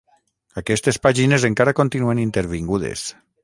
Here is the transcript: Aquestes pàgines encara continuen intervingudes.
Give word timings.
Aquestes 0.61 0.99
pàgines 1.03 1.45
encara 1.51 1.77
continuen 1.83 2.25
intervingudes. 2.25 3.09